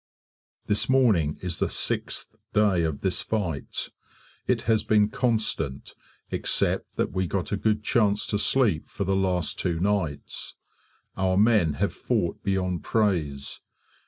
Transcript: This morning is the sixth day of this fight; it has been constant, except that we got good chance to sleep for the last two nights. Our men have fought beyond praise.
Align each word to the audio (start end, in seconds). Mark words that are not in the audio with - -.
This 0.65 0.89
morning 0.89 1.37
is 1.41 1.59
the 1.59 1.69
sixth 1.69 2.35
day 2.53 2.81
of 2.81 3.01
this 3.01 3.21
fight; 3.21 3.91
it 4.47 4.63
has 4.63 4.83
been 4.83 5.09
constant, 5.09 5.93
except 6.31 6.95
that 6.95 7.11
we 7.11 7.27
got 7.27 7.51
good 7.61 7.83
chance 7.83 8.25
to 8.25 8.39
sleep 8.39 8.89
for 8.89 9.03
the 9.03 9.15
last 9.15 9.59
two 9.59 9.79
nights. 9.79 10.55
Our 11.15 11.37
men 11.37 11.73
have 11.73 11.93
fought 11.93 12.41
beyond 12.43 12.83
praise. 12.83 13.61